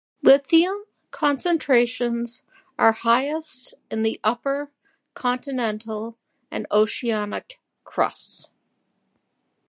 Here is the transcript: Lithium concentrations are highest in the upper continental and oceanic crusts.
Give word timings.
Lithium 0.23 0.85
concentrations 1.11 2.41
are 2.79 2.91
highest 2.91 3.75
in 3.91 4.01
the 4.01 4.19
upper 4.23 4.71
continental 5.13 6.17
and 6.49 6.65
oceanic 6.71 7.59
crusts. 7.83 8.49